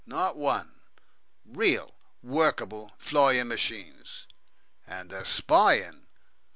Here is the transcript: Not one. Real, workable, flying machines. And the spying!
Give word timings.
Not 0.07 0.35
one. 0.35 0.81
Real, 1.45 1.93
workable, 2.23 2.91
flying 2.97 3.49
machines. 3.49 4.25
And 4.87 5.11
the 5.11 5.23
spying! 5.25 6.07